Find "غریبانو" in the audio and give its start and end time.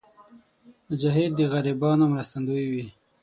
1.51-2.03